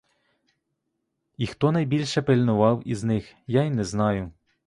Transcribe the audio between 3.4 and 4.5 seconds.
я й не знаю.